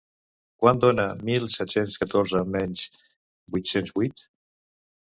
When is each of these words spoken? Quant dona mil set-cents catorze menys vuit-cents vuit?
Quant 0.63 0.79
dona 0.85 1.05
mil 1.27 1.45
set-cents 1.57 1.99
catorze 2.05 2.43
menys 2.57 2.87
vuit-cents 2.97 3.97
vuit? 4.01 4.31